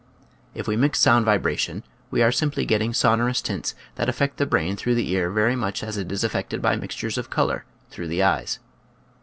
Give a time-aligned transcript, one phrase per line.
[0.55, 4.75] If we mix sound vibration we are simply getting sonorous tints that affect the brain
[4.75, 8.23] through the ear very much as it is affected by mixtures of color through the
[8.23, 8.57] eyes.